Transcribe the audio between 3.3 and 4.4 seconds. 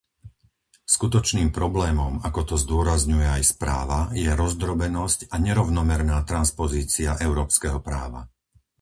aj správa, je